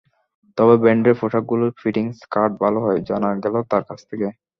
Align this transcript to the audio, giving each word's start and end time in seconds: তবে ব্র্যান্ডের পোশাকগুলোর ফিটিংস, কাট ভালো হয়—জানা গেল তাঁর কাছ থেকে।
তবে 0.57 0.75
ব্র্যান্ডের 0.81 1.15
পোশাকগুলোর 1.19 1.71
ফিটিংস, 1.79 2.17
কাট 2.33 2.51
ভালো 2.63 2.79
হয়—জানা 2.85 3.29
গেল 3.43 3.55
তাঁর 3.71 3.83
কাছ 3.89 3.99
থেকে। 4.09 4.27